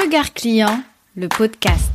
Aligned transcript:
Regard 0.00 0.32
client, 0.32 0.84
le 1.16 1.28
podcast. 1.28 1.90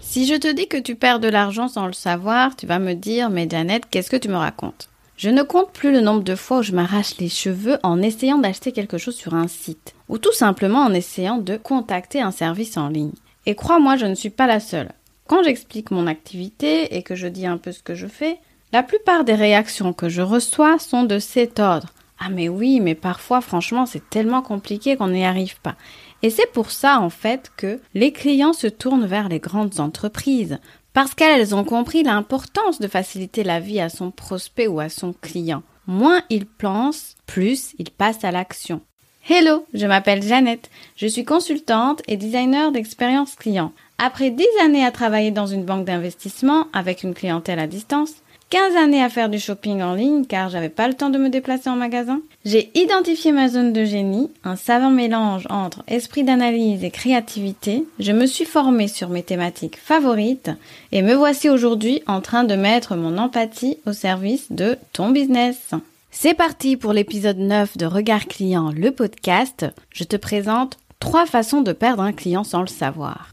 Si 0.00 0.26
je 0.26 0.36
te 0.36 0.52
dis 0.52 0.68
que 0.68 0.78
tu 0.78 0.94
perds 0.94 1.18
de 1.18 1.26
l'argent 1.26 1.66
sans 1.66 1.86
le 1.86 1.92
savoir, 1.92 2.54
tu 2.54 2.66
vas 2.66 2.78
me 2.78 2.94
dire, 2.94 3.30
mais 3.30 3.48
Janet, 3.50 3.82
qu'est-ce 3.90 4.10
que 4.10 4.16
tu 4.16 4.28
me 4.28 4.36
racontes? 4.36 4.91
Je 5.22 5.30
ne 5.30 5.44
compte 5.44 5.70
plus 5.70 5.92
le 5.92 6.00
nombre 6.00 6.24
de 6.24 6.34
fois 6.34 6.58
où 6.58 6.62
je 6.62 6.72
m'arrache 6.72 7.18
les 7.18 7.28
cheveux 7.28 7.78
en 7.84 8.02
essayant 8.02 8.38
d'acheter 8.38 8.72
quelque 8.72 8.98
chose 8.98 9.14
sur 9.14 9.34
un 9.34 9.46
site, 9.46 9.94
ou 10.08 10.18
tout 10.18 10.32
simplement 10.32 10.80
en 10.80 10.92
essayant 10.92 11.38
de 11.38 11.56
contacter 11.56 12.20
un 12.20 12.32
service 12.32 12.76
en 12.76 12.88
ligne. 12.88 13.12
Et 13.46 13.54
crois-moi, 13.54 13.96
je 13.96 14.06
ne 14.06 14.16
suis 14.16 14.30
pas 14.30 14.48
la 14.48 14.58
seule. 14.58 14.90
Quand 15.28 15.44
j'explique 15.44 15.92
mon 15.92 16.08
activité 16.08 16.96
et 16.96 17.04
que 17.04 17.14
je 17.14 17.28
dis 17.28 17.46
un 17.46 17.56
peu 17.56 17.70
ce 17.70 17.84
que 17.84 17.94
je 17.94 18.08
fais, 18.08 18.40
la 18.72 18.82
plupart 18.82 19.22
des 19.22 19.36
réactions 19.36 19.92
que 19.92 20.08
je 20.08 20.22
reçois 20.22 20.80
sont 20.80 21.04
de 21.04 21.20
cet 21.20 21.60
ordre. 21.60 21.90
Ah 22.18 22.28
mais 22.28 22.48
oui, 22.48 22.80
mais 22.80 22.96
parfois 22.96 23.40
franchement 23.40 23.86
c'est 23.86 24.10
tellement 24.10 24.42
compliqué 24.42 24.96
qu'on 24.96 25.08
n'y 25.08 25.24
arrive 25.24 25.60
pas. 25.60 25.76
Et 26.22 26.30
c'est 26.30 26.50
pour 26.50 26.72
ça, 26.72 27.00
en 27.00 27.10
fait, 27.10 27.52
que 27.56 27.80
les 27.94 28.12
clients 28.12 28.52
se 28.52 28.68
tournent 28.68 29.06
vers 29.06 29.28
les 29.28 29.40
grandes 29.40 29.78
entreprises, 29.78 30.58
parce 30.92 31.14
qu'elles 31.14 31.54
ont 31.54 31.64
compris 31.64 32.02
l'importance 32.02 32.78
de 32.78 32.88
faciliter 32.88 33.44
la 33.44 33.60
vie 33.60 33.80
à 33.80 33.88
son 33.88 34.10
prospect 34.10 34.66
ou 34.66 34.80
à 34.80 34.88
son 34.88 35.12
client. 35.12 35.62
Moins 35.86 36.22
il 36.30 36.46
pense, 36.46 37.16
plus 37.26 37.74
il 37.78 37.90
passe 37.90 38.24
à 38.24 38.30
l'action. 38.30 38.80
Hello, 39.28 39.64
je 39.72 39.86
m'appelle 39.86 40.22
Jeannette, 40.22 40.68
je 40.96 41.06
suis 41.06 41.24
consultante 41.24 42.02
et 42.08 42.16
designer 42.16 42.72
d'expérience 42.72 43.36
client. 43.36 43.72
Après 43.98 44.30
dix 44.30 44.44
années 44.64 44.84
à 44.84 44.90
travailler 44.90 45.30
dans 45.30 45.46
une 45.46 45.64
banque 45.64 45.84
d'investissement 45.84 46.66
avec 46.72 47.04
une 47.04 47.14
clientèle 47.14 47.60
à 47.60 47.68
distance, 47.68 48.14
15 48.52 48.76
années 48.76 49.02
à 49.02 49.08
faire 49.08 49.30
du 49.30 49.38
shopping 49.38 49.80
en 49.80 49.94
ligne 49.94 50.26
car 50.26 50.50
j'avais 50.50 50.68
pas 50.68 50.86
le 50.86 50.92
temps 50.92 51.08
de 51.08 51.16
me 51.16 51.30
déplacer 51.30 51.70
en 51.70 51.76
magasin. 51.76 52.20
J'ai 52.44 52.70
identifié 52.78 53.32
ma 53.32 53.48
zone 53.48 53.72
de 53.72 53.82
génie, 53.86 54.30
un 54.44 54.56
savant 54.56 54.90
mélange 54.90 55.46
entre 55.48 55.82
esprit 55.88 56.22
d'analyse 56.22 56.84
et 56.84 56.90
créativité. 56.90 57.86
Je 57.98 58.12
me 58.12 58.26
suis 58.26 58.44
formée 58.44 58.88
sur 58.88 59.08
mes 59.08 59.22
thématiques 59.22 59.78
favorites 59.78 60.50
et 60.92 61.00
me 61.00 61.14
voici 61.14 61.48
aujourd'hui 61.48 62.02
en 62.06 62.20
train 62.20 62.44
de 62.44 62.54
mettre 62.54 62.94
mon 62.94 63.16
empathie 63.16 63.78
au 63.86 63.94
service 63.94 64.52
de 64.52 64.76
ton 64.92 65.08
business. 65.08 65.70
C'est 66.10 66.34
parti 66.34 66.76
pour 66.76 66.92
l'épisode 66.92 67.38
9 67.38 67.78
de 67.78 67.86
Regard 67.86 68.26
Client, 68.26 68.70
le 68.76 68.90
podcast. 68.90 69.64
Je 69.88 70.04
te 70.04 70.16
présente 70.16 70.76
trois 71.00 71.24
façons 71.24 71.62
de 71.62 71.72
perdre 71.72 72.02
un 72.02 72.12
client 72.12 72.44
sans 72.44 72.60
le 72.60 72.66
savoir. 72.66 73.32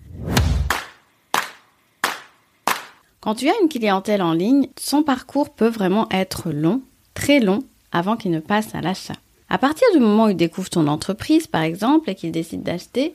Quand 3.21 3.35
tu 3.35 3.49
as 3.49 3.61
une 3.61 3.67
clientèle 3.67 4.21
en 4.21 4.31
ligne, 4.31 4.69
son 4.79 5.03
parcours 5.03 5.49
peut 5.49 5.67
vraiment 5.67 6.07
être 6.09 6.51
long, 6.51 6.81
très 7.13 7.41
long, 7.41 7.59
avant 7.91 8.15
qu'il 8.15 8.31
ne 8.31 8.39
passe 8.39 8.73
à 8.73 8.81
l'achat. 8.81 9.15
À 9.49 9.57
partir 9.57 9.87
du 9.93 9.99
moment 9.99 10.25
où 10.25 10.29
il 10.29 10.37
découvre 10.37 10.69
ton 10.69 10.87
entreprise, 10.87 11.45
par 11.45 11.63
exemple, 11.63 12.09
et 12.09 12.15
qu'il 12.15 12.31
décide 12.31 12.63
d'acheter, 12.63 13.13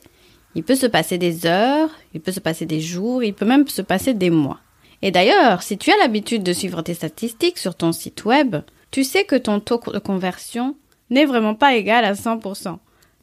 il 0.53 0.63
peut 0.63 0.75
se 0.75 0.85
passer 0.85 1.17
des 1.17 1.47
heures, 1.47 1.89
il 2.13 2.21
peut 2.21 2.31
se 2.31 2.39
passer 2.39 2.67
des 2.67 2.81
jours, 2.81 3.23
il 3.23 3.33
peut 3.33 3.45
même 3.45 3.67
se 3.67 3.81
passer 3.81 4.13
des 4.13 4.29
mois. 4.29 4.59
Et 5.01 5.09
d'ailleurs, 5.09 5.63
si 5.63 5.77
tu 5.77 5.91
as 5.91 5.97
l'habitude 5.97 6.43
de 6.43 6.53
suivre 6.53 6.83
tes 6.83 6.93
statistiques 6.93 7.57
sur 7.57 7.73
ton 7.73 7.91
site 7.91 8.25
web, 8.25 8.57
tu 8.91 9.03
sais 9.03 9.23
que 9.23 9.35
ton 9.35 9.59
taux 9.59 9.81
de 9.91 9.99
conversion 9.99 10.75
n'est 11.09 11.25
vraiment 11.25 11.55
pas 11.55 11.75
égal 11.75 12.05
à 12.05 12.13
100%. 12.13 12.77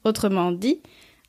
Autrement 0.04 0.50
dit, 0.50 0.80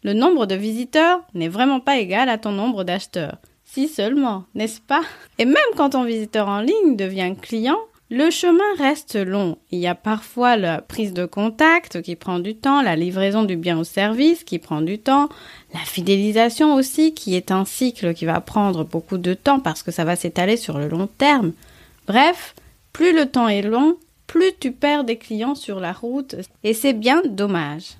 le 0.03 0.13
nombre 0.13 0.47
de 0.47 0.55
visiteurs 0.55 1.21
n'est 1.35 1.47
vraiment 1.47 1.79
pas 1.79 1.99
égal 1.99 2.27
à 2.27 2.39
ton 2.39 2.51
nombre 2.51 2.83
d'acheteurs. 2.83 3.37
Si 3.73 3.88
seulement, 3.88 4.43
n'est-ce 4.53 4.79
pas? 4.79 5.02
Et 5.39 5.45
même 5.45 5.58
quand 5.75 5.89
ton 5.89 6.03
visiteur 6.03 6.48
en 6.48 6.59
ligne 6.61 6.95
devient 6.95 7.33
client, 7.42 7.80
le 8.11 8.30
chemin 8.30 8.61
reste 8.77 9.15
long. 9.15 9.58
Il 9.71 9.80
y 9.80 9.87
a 9.87 9.95
parfois 9.95 10.58
la 10.58 10.80
prise 10.80 11.11
de 11.11 11.25
contact 11.25 12.03
qui 12.03 12.15
prend 12.15 12.37
du 12.37 12.53
temps, 12.53 12.83
la 12.83 12.95
livraison 12.95 13.42
du 13.42 13.55
bien 13.55 13.80
au 13.80 13.83
service 13.83 14.43
qui 14.43 14.59
prend 14.59 14.81
du 14.81 14.99
temps, 14.99 15.27
la 15.73 15.80
fidélisation 15.80 16.75
aussi 16.75 17.15
qui 17.15 17.33
est 17.33 17.49
un 17.49 17.65
cycle 17.65 18.14
qui 18.14 18.25
va 18.25 18.42
prendre 18.42 18.83
beaucoup 18.83 19.17
de 19.17 19.33
temps 19.33 19.59
parce 19.59 19.81
que 19.81 19.89
ça 19.89 20.03
va 20.03 20.15
s'étaler 20.15 20.55
sur 20.55 20.77
le 20.77 20.87
long 20.87 21.08
terme. 21.08 21.53
Bref, 22.05 22.53
plus 22.92 23.11
le 23.11 23.25
temps 23.25 23.48
est 23.48 23.64
long, 23.64 23.98
plus 24.27 24.52
tu 24.59 24.71
perds 24.71 25.03
des 25.03 25.17
clients 25.17 25.55
sur 25.55 25.80
la 25.80 25.93
route 25.93 26.36
et 26.64 26.75
c'est 26.75 26.93
bien 26.93 27.23
dommage. 27.25 27.98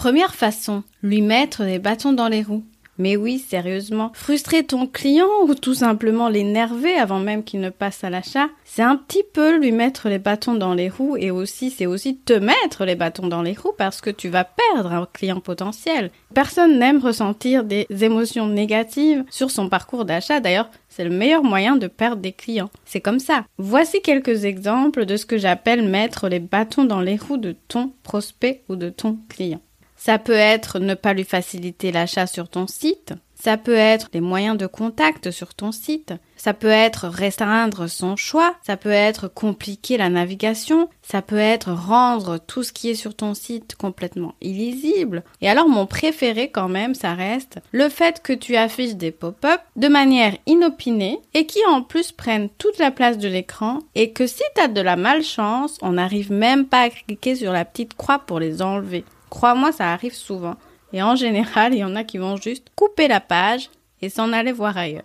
Première 0.00 0.34
façon, 0.34 0.82
lui 1.02 1.20
mettre 1.20 1.62
des 1.62 1.78
bâtons 1.78 2.14
dans 2.14 2.28
les 2.28 2.42
roues. 2.42 2.64
Mais 2.96 3.16
oui, 3.16 3.38
sérieusement, 3.38 4.12
frustrer 4.14 4.64
ton 4.64 4.86
client 4.86 5.28
ou 5.44 5.54
tout 5.54 5.74
simplement 5.74 6.30
l'énerver 6.30 6.94
avant 6.94 7.18
même 7.18 7.44
qu'il 7.44 7.60
ne 7.60 7.68
passe 7.68 8.02
à 8.02 8.08
l'achat, 8.08 8.48
c'est 8.64 8.80
un 8.80 8.96
petit 8.96 9.22
peu 9.34 9.58
lui 9.58 9.72
mettre 9.72 10.08
les 10.08 10.18
bâtons 10.18 10.54
dans 10.54 10.72
les 10.72 10.88
roues 10.88 11.18
et 11.18 11.30
aussi 11.30 11.70
c'est 11.70 11.84
aussi 11.84 12.16
te 12.16 12.32
mettre 12.32 12.86
les 12.86 12.94
bâtons 12.94 13.26
dans 13.26 13.42
les 13.42 13.52
roues 13.52 13.74
parce 13.76 14.00
que 14.00 14.08
tu 14.08 14.30
vas 14.30 14.44
perdre 14.44 14.90
un 14.90 15.06
client 15.12 15.40
potentiel. 15.40 16.10
Personne 16.32 16.78
n'aime 16.78 17.04
ressentir 17.04 17.62
des 17.62 17.86
émotions 18.00 18.46
négatives 18.46 19.24
sur 19.28 19.50
son 19.50 19.68
parcours 19.68 20.06
d'achat. 20.06 20.40
D'ailleurs, 20.40 20.70
c'est 20.88 21.04
le 21.04 21.10
meilleur 21.10 21.44
moyen 21.44 21.76
de 21.76 21.88
perdre 21.88 22.22
des 22.22 22.32
clients. 22.32 22.70
C'est 22.86 23.02
comme 23.02 23.20
ça. 23.20 23.44
Voici 23.58 24.00
quelques 24.00 24.46
exemples 24.46 25.04
de 25.04 25.18
ce 25.18 25.26
que 25.26 25.36
j'appelle 25.36 25.86
mettre 25.86 26.30
les 26.30 26.40
bâtons 26.40 26.86
dans 26.86 27.02
les 27.02 27.18
roues 27.18 27.36
de 27.36 27.54
ton 27.68 27.92
prospect 28.02 28.62
ou 28.70 28.76
de 28.76 28.88
ton 28.88 29.18
client. 29.28 29.60
Ça 30.02 30.18
peut 30.18 30.32
être 30.32 30.78
ne 30.78 30.94
pas 30.94 31.12
lui 31.12 31.24
faciliter 31.24 31.92
l'achat 31.92 32.26
sur 32.26 32.48
ton 32.48 32.66
site. 32.66 33.12
Ça 33.34 33.58
peut 33.58 33.74
être 33.74 34.08
les 34.14 34.22
moyens 34.22 34.56
de 34.56 34.66
contact 34.66 35.30
sur 35.30 35.54
ton 35.54 35.72
site. 35.72 36.14
Ça 36.36 36.54
peut 36.54 36.68
être 36.68 37.06
restreindre 37.06 37.86
son 37.86 38.16
choix. 38.16 38.54
Ça 38.66 38.78
peut 38.78 38.88
être 38.88 39.28
compliquer 39.28 39.98
la 39.98 40.08
navigation. 40.08 40.88
Ça 41.02 41.20
peut 41.20 41.36
être 41.36 41.70
rendre 41.72 42.38
tout 42.38 42.62
ce 42.62 42.72
qui 42.72 42.88
est 42.88 42.94
sur 42.94 43.14
ton 43.14 43.34
site 43.34 43.76
complètement 43.76 44.34
illisible. 44.40 45.22
Et 45.42 45.50
alors 45.50 45.68
mon 45.68 45.84
préféré 45.84 46.50
quand 46.50 46.70
même, 46.70 46.94
ça 46.94 47.12
reste 47.12 47.58
le 47.70 47.90
fait 47.90 48.22
que 48.22 48.32
tu 48.32 48.56
affiches 48.56 48.94
des 48.94 49.10
pop-up 49.10 49.60
de 49.76 49.88
manière 49.88 50.34
inopinée 50.46 51.20
et 51.34 51.44
qui 51.44 51.60
en 51.68 51.82
plus 51.82 52.10
prennent 52.10 52.48
toute 52.56 52.78
la 52.78 52.90
place 52.90 53.18
de 53.18 53.28
l'écran 53.28 53.80
et 53.94 54.12
que 54.12 54.26
si 54.26 54.42
tu 54.56 54.62
as 54.62 54.68
de 54.68 54.80
la 54.80 54.96
malchance, 54.96 55.76
on 55.82 55.92
n'arrive 55.92 56.32
même 56.32 56.64
pas 56.64 56.84
à 56.84 56.88
cliquer 56.88 57.34
sur 57.34 57.52
la 57.52 57.66
petite 57.66 57.92
croix 57.98 58.20
pour 58.20 58.40
les 58.40 58.62
enlever. 58.62 59.04
Crois-moi, 59.30 59.72
ça 59.72 59.92
arrive 59.92 60.14
souvent. 60.14 60.56
Et 60.92 61.02
en 61.02 61.14
général, 61.14 61.72
il 61.72 61.78
y 61.78 61.84
en 61.84 61.96
a 61.96 62.04
qui 62.04 62.18
vont 62.18 62.36
juste 62.36 62.68
couper 62.74 63.08
la 63.08 63.20
page 63.20 63.70
et 64.02 64.08
s'en 64.08 64.32
aller 64.32 64.52
voir 64.52 64.76
ailleurs. 64.76 65.04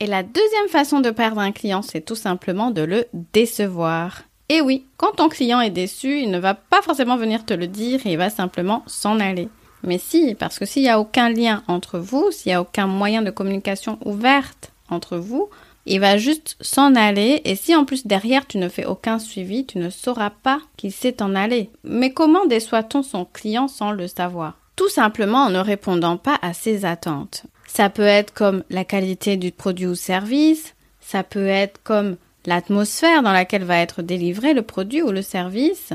Et 0.00 0.06
la 0.06 0.22
deuxième 0.22 0.68
façon 0.68 1.00
de 1.00 1.10
perdre 1.10 1.40
un 1.40 1.52
client, 1.52 1.80
c'est 1.80 2.02
tout 2.02 2.16
simplement 2.16 2.70
de 2.70 2.82
le 2.82 3.06
décevoir. 3.32 4.22
Et 4.50 4.60
oui, 4.60 4.86
quand 4.98 5.12
ton 5.12 5.30
client 5.30 5.60
est 5.60 5.70
déçu, 5.70 6.20
il 6.20 6.30
ne 6.30 6.38
va 6.38 6.52
pas 6.52 6.82
forcément 6.82 7.16
venir 7.16 7.46
te 7.46 7.54
le 7.54 7.66
dire 7.66 8.06
et 8.06 8.12
il 8.12 8.18
va 8.18 8.28
simplement 8.28 8.82
s'en 8.86 9.18
aller. 9.18 9.48
Mais 9.82 9.98
si, 9.98 10.34
parce 10.34 10.58
que 10.58 10.66
s'il 10.66 10.82
n'y 10.82 10.90
a 10.90 11.00
aucun 11.00 11.30
lien 11.30 11.62
entre 11.68 11.98
vous, 11.98 12.30
s'il 12.30 12.50
n'y 12.50 12.54
a 12.54 12.60
aucun 12.60 12.86
moyen 12.86 13.22
de 13.22 13.30
communication 13.30 13.98
ouverte 14.04 14.72
entre 14.90 15.16
vous, 15.16 15.48
il 15.86 16.00
va 16.00 16.16
juste 16.16 16.56
s'en 16.60 16.94
aller 16.94 17.42
et 17.44 17.56
si 17.56 17.74
en 17.74 17.84
plus 17.84 18.06
derrière 18.06 18.46
tu 18.46 18.58
ne 18.58 18.68
fais 18.68 18.86
aucun 18.86 19.18
suivi, 19.18 19.66
tu 19.66 19.78
ne 19.78 19.90
sauras 19.90 20.30
pas 20.30 20.60
qu'il 20.76 20.92
s'est 20.92 21.22
en 21.22 21.34
allé. 21.34 21.70
Mais 21.84 22.12
comment 22.12 22.46
déçoit-on 22.46 23.02
son 23.02 23.24
client 23.24 23.68
sans 23.68 23.92
le 23.92 24.08
savoir? 24.08 24.58
Tout 24.76 24.88
simplement 24.88 25.44
en 25.44 25.50
ne 25.50 25.58
répondant 25.58 26.16
pas 26.16 26.38
à 26.42 26.52
ses 26.52 26.84
attentes. 26.84 27.44
Ça 27.66 27.90
peut 27.90 28.02
être 28.02 28.32
comme 28.32 28.64
la 28.70 28.84
qualité 28.84 29.36
du 29.36 29.52
produit 29.52 29.86
ou 29.86 29.94
service, 29.94 30.74
ça 31.00 31.22
peut 31.22 31.46
être 31.46 31.80
comme 31.84 32.16
l'atmosphère 32.46 33.22
dans 33.22 33.32
laquelle 33.32 33.64
va 33.64 33.78
être 33.78 34.02
délivré 34.02 34.54
le 34.54 34.62
produit 34.62 35.02
ou 35.02 35.10
le 35.10 35.22
service, 35.22 35.92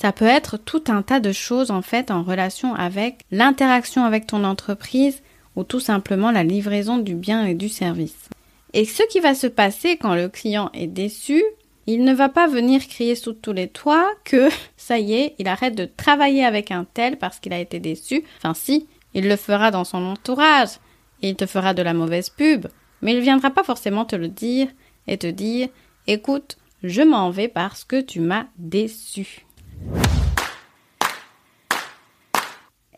ça 0.00 0.12
peut 0.12 0.24
être 0.24 0.56
tout 0.56 0.84
un 0.88 1.02
tas 1.02 1.20
de 1.20 1.32
choses 1.32 1.70
en 1.70 1.82
fait 1.82 2.10
en 2.10 2.22
relation 2.22 2.74
avec 2.74 3.24
l'interaction 3.30 4.04
avec 4.04 4.26
ton 4.26 4.44
entreprise 4.44 5.22
ou 5.56 5.64
tout 5.64 5.80
simplement 5.80 6.30
la 6.30 6.44
livraison 6.44 6.98
du 6.98 7.14
bien 7.14 7.44
et 7.44 7.54
du 7.54 7.68
service. 7.68 8.28
Et 8.74 8.84
ce 8.84 9.02
qui 9.08 9.20
va 9.20 9.34
se 9.34 9.46
passer 9.46 9.96
quand 9.96 10.14
le 10.14 10.28
client 10.28 10.70
est 10.72 10.86
déçu, 10.86 11.42
il 11.86 12.04
ne 12.04 12.14
va 12.14 12.28
pas 12.28 12.46
venir 12.46 12.86
crier 12.86 13.14
sous 13.14 13.32
tous 13.32 13.52
les 13.52 13.68
toits 13.68 14.10
que 14.24 14.48
ça 14.76 14.98
y 14.98 15.14
est, 15.14 15.34
il 15.38 15.48
arrête 15.48 15.74
de 15.74 15.84
travailler 15.84 16.44
avec 16.44 16.70
un 16.70 16.84
tel 16.84 17.18
parce 17.18 17.38
qu'il 17.38 17.52
a 17.52 17.58
été 17.58 17.80
déçu. 17.80 18.24
Enfin 18.38 18.54
si, 18.54 18.86
il 19.14 19.28
le 19.28 19.36
fera 19.36 19.70
dans 19.70 19.84
son 19.84 20.02
entourage, 20.04 20.78
il 21.20 21.36
te 21.36 21.46
fera 21.46 21.74
de 21.74 21.82
la 21.82 21.94
mauvaise 21.94 22.30
pub, 22.30 22.66
mais 23.02 23.14
il 23.14 23.20
viendra 23.20 23.50
pas 23.50 23.64
forcément 23.64 24.04
te 24.04 24.16
le 24.16 24.28
dire 24.28 24.68
et 25.06 25.18
te 25.18 25.26
dire 25.26 25.68
écoute, 26.06 26.56
je 26.82 27.02
m'en 27.02 27.30
vais 27.30 27.48
parce 27.48 27.84
que 27.84 28.00
tu 28.00 28.20
m'as 28.20 28.46
déçu. 28.56 29.44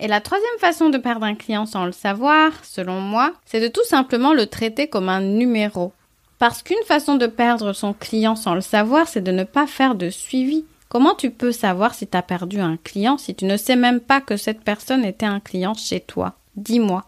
Et 0.00 0.08
la 0.08 0.20
troisième 0.20 0.58
façon 0.58 0.90
de 0.90 0.98
perdre 0.98 1.24
un 1.24 1.34
client 1.34 1.66
sans 1.66 1.86
le 1.86 1.92
savoir, 1.92 2.52
selon 2.64 3.00
moi, 3.00 3.32
c'est 3.44 3.60
de 3.60 3.68
tout 3.68 3.84
simplement 3.84 4.32
le 4.32 4.46
traiter 4.46 4.88
comme 4.88 5.08
un 5.08 5.20
numéro. 5.20 5.92
Parce 6.38 6.62
qu'une 6.62 6.76
façon 6.86 7.14
de 7.14 7.26
perdre 7.26 7.72
son 7.72 7.92
client 7.92 8.34
sans 8.34 8.54
le 8.54 8.60
savoir, 8.60 9.06
c'est 9.06 9.22
de 9.22 9.32
ne 9.32 9.44
pas 9.44 9.66
faire 9.66 9.94
de 9.94 10.10
suivi. 10.10 10.64
Comment 10.88 11.14
tu 11.14 11.30
peux 11.30 11.52
savoir 11.52 11.94
si 11.94 12.06
tu 12.06 12.16
as 12.16 12.22
perdu 12.22 12.60
un 12.60 12.76
client 12.76 13.18
si 13.18 13.34
tu 13.34 13.44
ne 13.44 13.56
sais 13.56 13.76
même 13.76 14.00
pas 14.00 14.20
que 14.20 14.36
cette 14.36 14.62
personne 14.62 15.04
était 15.04 15.26
un 15.26 15.40
client 15.40 15.74
chez 15.74 16.00
toi? 16.00 16.34
Dis-moi. 16.56 17.04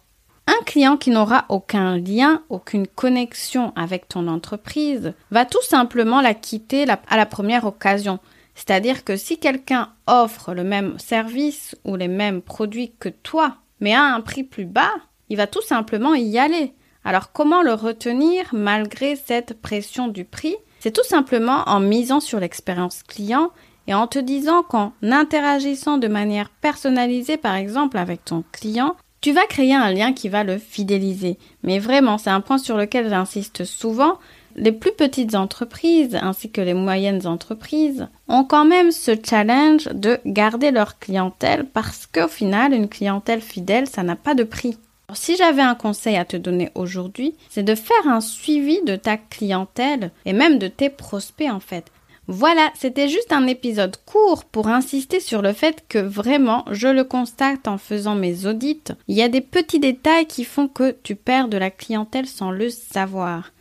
Un 0.46 0.64
client 0.64 0.96
qui 0.96 1.10
n'aura 1.10 1.44
aucun 1.48 1.98
lien, 1.98 2.42
aucune 2.50 2.86
connexion 2.86 3.72
avec 3.74 4.08
ton 4.08 4.28
entreprise, 4.28 5.12
va 5.32 5.44
tout 5.44 5.62
simplement 5.62 6.20
la 6.20 6.34
quitter 6.34 6.86
à 6.88 7.16
la 7.16 7.26
première 7.26 7.64
occasion. 7.64 8.20
C'est-à-dire 8.56 9.04
que 9.04 9.16
si 9.16 9.38
quelqu'un 9.38 9.90
offre 10.08 10.52
le 10.52 10.64
même 10.64 10.98
service 10.98 11.76
ou 11.84 11.94
les 11.94 12.08
mêmes 12.08 12.42
produits 12.42 12.92
que 12.98 13.10
toi, 13.10 13.58
mais 13.80 13.94
à 13.94 14.02
un 14.02 14.20
prix 14.20 14.42
plus 14.42 14.64
bas, 14.64 14.92
il 15.28 15.36
va 15.36 15.46
tout 15.46 15.62
simplement 15.62 16.14
y 16.14 16.38
aller. 16.38 16.72
Alors 17.04 17.30
comment 17.30 17.62
le 17.62 17.74
retenir 17.74 18.46
malgré 18.52 19.14
cette 19.14 19.60
pression 19.60 20.08
du 20.08 20.24
prix? 20.24 20.56
C'est 20.80 20.92
tout 20.92 21.04
simplement 21.04 21.62
en 21.66 21.78
misant 21.78 22.20
sur 22.20 22.40
l'expérience 22.40 23.02
client 23.02 23.50
et 23.86 23.94
en 23.94 24.06
te 24.06 24.18
disant 24.18 24.62
qu'en 24.62 24.92
interagissant 25.02 25.98
de 25.98 26.08
manière 26.08 26.50
personnalisée 26.50 27.36
par 27.36 27.54
exemple 27.54 27.98
avec 27.98 28.24
ton 28.24 28.42
client, 28.52 28.96
tu 29.20 29.32
vas 29.32 29.46
créer 29.46 29.74
un 29.74 29.90
lien 29.90 30.12
qui 30.12 30.28
va 30.28 30.44
le 30.44 30.58
fidéliser. 30.58 31.38
Mais 31.62 31.78
vraiment, 31.78 32.18
c'est 32.18 32.30
un 32.30 32.40
point 32.40 32.58
sur 32.58 32.76
lequel 32.76 33.08
j'insiste 33.08 33.64
souvent. 33.64 34.18
Les 34.58 34.72
plus 34.72 34.92
petites 34.92 35.34
entreprises 35.34 36.18
ainsi 36.20 36.50
que 36.50 36.62
les 36.62 36.72
moyennes 36.72 37.26
entreprises 37.26 38.08
ont 38.26 38.42
quand 38.42 38.64
même 38.64 38.90
ce 38.90 39.12
challenge 39.22 39.84
de 39.92 40.18
garder 40.24 40.70
leur 40.70 40.98
clientèle 40.98 41.66
parce 41.66 42.06
qu'au 42.06 42.26
final, 42.26 42.72
une 42.72 42.88
clientèle 42.88 43.42
fidèle, 43.42 43.86
ça 43.86 44.02
n'a 44.02 44.16
pas 44.16 44.34
de 44.34 44.44
prix. 44.44 44.78
si 45.12 45.36
j'avais 45.36 45.62
un 45.62 45.74
conseil 45.74 46.16
à 46.16 46.24
te 46.24 46.38
donner 46.38 46.70
aujourd'hui, 46.74 47.34
c'est 47.50 47.62
de 47.62 47.74
faire 47.74 48.08
un 48.08 48.22
suivi 48.22 48.80
de 48.82 48.96
ta 48.96 49.18
clientèle 49.18 50.10
et 50.24 50.32
même 50.32 50.58
de 50.58 50.68
tes 50.68 50.88
prospects 50.88 51.50
en 51.50 51.60
fait. 51.60 51.84
Voilà, 52.26 52.72
c'était 52.74 53.08
juste 53.08 53.32
un 53.32 53.46
épisode 53.46 53.98
court 54.06 54.46
pour 54.46 54.68
insister 54.68 55.20
sur 55.20 55.42
le 55.42 55.52
fait 55.52 55.84
que 55.86 55.98
vraiment, 55.98 56.64
je 56.70 56.88
le 56.88 57.04
constate 57.04 57.68
en 57.68 57.78
faisant 57.78 58.14
mes 58.14 58.46
audits, 58.46 58.82
il 59.06 59.16
y 59.16 59.22
a 59.22 59.28
des 59.28 59.42
petits 59.42 59.78
détails 59.78 60.26
qui 60.26 60.44
font 60.44 60.66
que 60.66 60.96
tu 61.02 61.14
perds 61.14 61.48
de 61.48 61.58
la 61.58 61.70
clientèle 61.70 62.26
sans 62.26 62.50
le 62.50 62.70
savoir. 62.70 63.52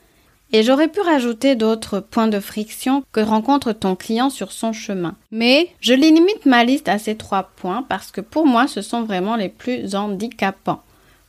Et 0.54 0.64
j'aurais 0.64 0.88
pu 0.88 1.02
rajouter 1.02 1.56
d'autres 1.56 2.00
points 2.00 2.28
de 2.28 2.40
friction 2.40 3.04
que 3.12 3.20
rencontre 3.20 3.74
ton 3.74 3.96
client 3.96 4.30
sur 4.30 4.52
son 4.52 4.74
chemin. 4.74 5.16
Mais 5.32 5.70
je 5.82 5.94
limite 5.94 6.46
ma 6.46 6.64
liste 6.64 6.88
à 6.88 7.00
ces 7.00 7.16
trois 7.16 7.52
points 7.56 7.84
parce 7.88 8.12
que 8.12 8.22
pour 8.22 8.46
moi, 8.46 8.68
ce 8.68 8.82
sont 8.82 9.04
vraiment 9.04 9.36
les 9.36 9.50
plus 9.50 9.96
handicapants. 9.96 10.82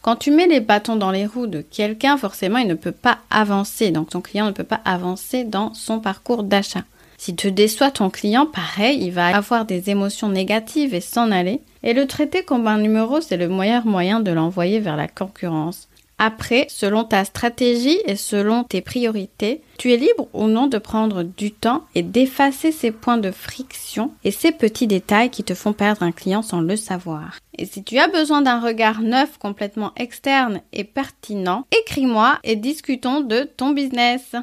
Quand 0.02 0.16
tu 0.16 0.30
mets 0.30 0.46
les 0.46 0.60
bâtons 0.60 0.94
dans 0.94 1.10
les 1.10 1.26
roues 1.26 1.48
de 1.48 1.62
quelqu'un, 1.62 2.16
forcément, 2.16 2.58
il 2.58 2.68
ne 2.68 2.74
peut 2.74 2.92
pas 2.92 3.18
avancer. 3.28 3.90
Donc 3.90 4.10
ton 4.10 4.20
client 4.20 4.46
ne 4.46 4.52
peut 4.52 4.62
pas 4.62 4.80
avancer 4.84 5.42
dans 5.42 5.74
son 5.74 5.98
parcours 5.98 6.44
d'achat. 6.44 6.84
Si 7.18 7.34
tu 7.34 7.50
déçois 7.50 7.90
ton 7.90 8.10
client, 8.10 8.46
pareil, 8.46 8.98
il 9.02 9.10
va 9.10 9.34
avoir 9.36 9.64
des 9.64 9.90
émotions 9.90 10.28
négatives 10.28 10.94
et 10.94 11.00
s'en 11.00 11.32
aller. 11.32 11.60
Et 11.82 11.92
le 11.92 12.06
traiter 12.06 12.42
comme 12.42 12.66
un 12.66 12.78
numéro, 12.78 13.20
c'est 13.20 13.36
le 13.36 13.48
meilleur 13.48 13.86
moyen 13.86 14.20
de 14.20 14.30
l'envoyer 14.30 14.78
vers 14.78 14.96
la 14.96 15.08
concurrence. 15.08 15.88
Après, 16.18 16.66
selon 16.70 17.04
ta 17.04 17.26
stratégie 17.26 17.98
et 18.06 18.16
selon 18.16 18.64
tes 18.64 18.80
priorités, 18.80 19.60
tu 19.76 19.92
es 19.92 19.98
libre 19.98 20.28
ou 20.32 20.46
non 20.46 20.66
de 20.66 20.78
prendre 20.78 21.22
du 21.22 21.52
temps 21.52 21.84
et 21.94 22.02
d'effacer 22.02 22.72
ces 22.72 22.90
points 22.90 23.18
de 23.18 23.30
friction 23.30 24.12
et 24.24 24.30
ces 24.30 24.50
petits 24.50 24.86
détails 24.86 25.28
qui 25.28 25.44
te 25.44 25.54
font 25.54 25.74
perdre 25.74 26.02
un 26.02 26.12
client 26.12 26.40
sans 26.40 26.62
le 26.62 26.76
savoir. 26.76 27.38
Et 27.58 27.66
si 27.66 27.84
tu 27.84 27.98
as 27.98 28.08
besoin 28.08 28.40
d'un 28.40 28.60
regard 28.60 29.02
neuf, 29.02 29.36
complètement 29.36 29.92
externe 29.96 30.62
et 30.72 30.84
pertinent, 30.84 31.66
écris-moi 31.70 32.38
et 32.44 32.56
discutons 32.56 33.20
de 33.20 33.42
ton 33.42 33.72
business. 33.72 34.36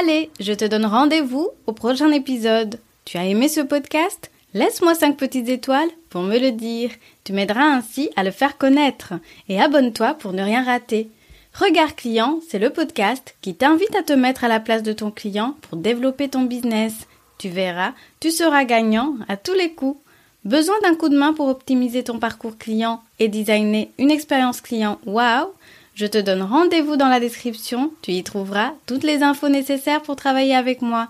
Allez, 0.00 0.30
je 0.40 0.52
te 0.52 0.64
donne 0.64 0.86
rendez-vous 0.86 1.48
au 1.68 1.72
prochain 1.72 2.10
épisode. 2.10 2.80
Tu 3.04 3.18
as 3.18 3.24
aimé 3.26 3.46
ce 3.46 3.60
podcast? 3.60 4.32
Laisse-moi 4.54 4.94
5 4.94 5.16
petites 5.16 5.48
étoiles 5.48 5.88
pour 6.12 6.20
me 6.20 6.38
le 6.38 6.52
dire. 6.52 6.90
Tu 7.24 7.32
m'aideras 7.32 7.64
ainsi 7.64 8.10
à 8.16 8.22
le 8.22 8.30
faire 8.30 8.58
connaître. 8.58 9.14
Et 9.48 9.58
abonne-toi 9.58 10.12
pour 10.12 10.34
ne 10.34 10.42
rien 10.42 10.62
rater. 10.62 11.08
Regard 11.54 11.96
client, 11.96 12.40
c'est 12.46 12.58
le 12.58 12.68
podcast 12.68 13.34
qui 13.40 13.54
t'invite 13.54 13.96
à 13.96 14.02
te 14.02 14.12
mettre 14.12 14.44
à 14.44 14.48
la 14.48 14.60
place 14.60 14.82
de 14.82 14.92
ton 14.92 15.10
client 15.10 15.56
pour 15.62 15.78
développer 15.78 16.28
ton 16.28 16.42
business. 16.42 17.08
Tu 17.38 17.48
verras, 17.48 17.92
tu 18.20 18.30
seras 18.30 18.64
gagnant 18.64 19.16
à 19.26 19.38
tous 19.38 19.54
les 19.54 19.72
coups. 19.72 19.98
Besoin 20.44 20.74
d'un 20.82 20.94
coup 20.94 21.08
de 21.08 21.16
main 21.16 21.32
pour 21.32 21.48
optimiser 21.48 22.04
ton 22.04 22.18
parcours 22.18 22.58
client 22.58 23.02
et 23.18 23.28
designer 23.28 23.88
une 23.98 24.10
expérience 24.10 24.60
client? 24.60 24.98
Waouh 25.06 25.48
je 25.94 26.06
te 26.06 26.16
donne 26.16 26.42
rendez-vous 26.42 26.96
dans 26.96 27.08
la 27.08 27.20
description, 27.20 27.92
tu 28.00 28.12
y 28.12 28.22
trouveras 28.22 28.72
toutes 28.86 29.02
les 29.02 29.22
infos 29.22 29.50
nécessaires 29.50 30.00
pour 30.00 30.16
travailler 30.16 30.54
avec 30.54 30.80
moi. 30.80 31.08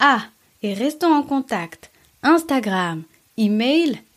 Ah, 0.00 0.22
et 0.64 0.74
restons 0.74 1.14
en 1.14 1.22
contact. 1.22 1.92
Instagram, 2.24 3.04
email, 3.38 4.00